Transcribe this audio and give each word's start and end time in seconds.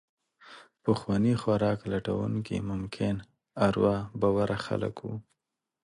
پخواني 0.83 1.33
خوراک 1.41 1.79
لټونکي 1.91 2.57
ممکن 2.69 3.15
اروا 3.65 3.97
باوره 4.21 4.57
خلک 4.65 4.95
وو. 5.05 5.13